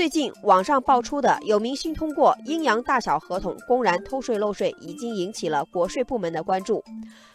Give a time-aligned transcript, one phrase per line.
[0.00, 6.82] 最近网上爆出的有明星通过阴阳大小合同公然偷税漏税，已经引起了国税部门的关注。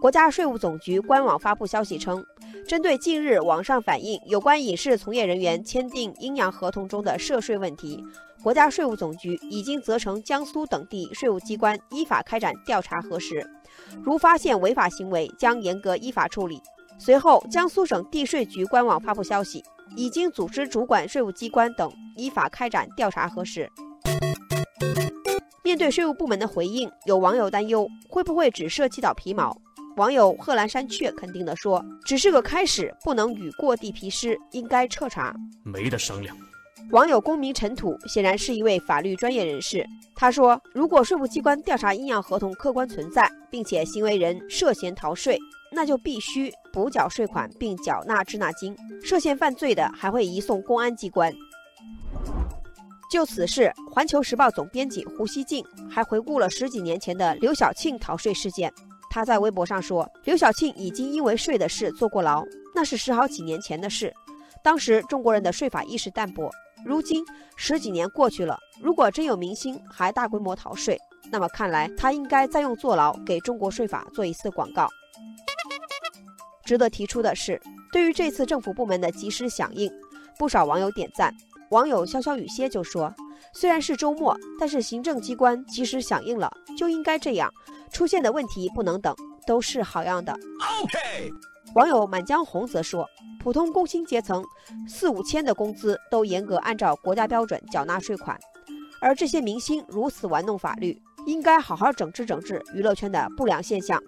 [0.00, 2.24] 国家税务总局官网发布消息称，
[2.66, 8.02] 针对近日网上反映有关影视从业人员签订阴阳合同中的涉税问题，
[8.42, 13.46] 国家税务总局已经责成江苏等地税务机关依法开展调查核实，
[14.02, 16.62] 如发现违法行为，将严格依法处理。
[16.98, 19.62] 随后，江苏省地税局官网发布消息。
[19.94, 23.70] 已经组织主管税务机关等依法开展调查核实。
[25.62, 29.56] 面对税务部门的回应，有网友担忧会不会只涉及到皮毛？
[29.96, 36.36] 网友贺兰山雀肯定地说：“只是个开始，不能雨过地皮湿，应该彻查，没得商量。”
[36.90, 45.38] 网友公民尘土显然是一位法律专业人士，他说：“如果税务机关调查阴阳合同客观存在，并且行为人涉嫌逃税。”
[45.72, 51.32] 那就必须补缴税款并缴纳滞纳金，涉嫌犯罪的还会移送公安机关。
[53.10, 58.72] 就此事，《环球时报》总编辑胡锡进还回顾了十几年前的刘晓庆逃税事件。
[59.08, 64.12] 他在微博上说：“刘晓庆已经因为税的事坐过牢，那是十好几年前的事。
[64.62, 66.50] 当时中国人的税法意识淡薄。
[66.84, 67.24] 如今
[67.56, 70.98] 十几年过去了，如果真有明星还大规模逃税，
[71.30, 74.88] 那么看来他应该再用坐牢给中国税法做一次广告。”
[76.66, 77.58] 值得提出的是，
[77.92, 79.90] 对于这次政府部门的及时响应，
[80.36, 81.32] 不少网友点赞。
[81.70, 83.12] 网友潇潇雨歇就说
[83.54, 87.50] ：“虽然是周末，但是行政机关及时响应了，就应该这样。
[87.90, 89.14] 出现的问题不能等，
[89.46, 90.32] 都是好样的。”
[90.82, 91.32] OK。
[91.74, 93.06] 网友满江红则说
[93.42, 94.44] ：“普通工薪阶层
[94.88, 98.38] 四五千的工资都严格按照国家标准缴纳税款，
[99.00, 104.00] 而这些明星如此玩弄法律，应该好好整治整治娱乐圈的不良现象。”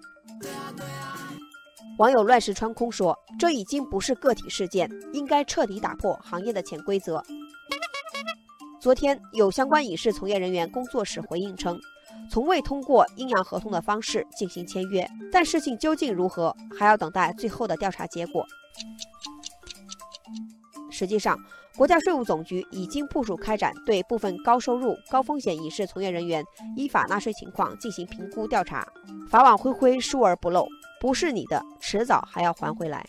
[1.99, 7.21] 网友乱石穿空说：“这已经不是个体事件，应该彻底打破行业的潜规则。”
[8.79, 11.77] 昨天，有相关影视从业人员工作室回应称，
[12.31, 18.45] 从未通过阴阳合同的方式进行签约，但事情究竟如何，还要等待最后的调查结果。
[20.89, 21.37] 实际上，
[21.75, 26.41] 国家税务总局已经部署开展对部分高收入、高风险影视从业人员
[26.77, 28.87] 依法纳税情况进行评估调查，
[29.29, 30.65] 法网恢恢，疏而不漏。
[30.99, 33.05] 不是你的，迟早还要还回来。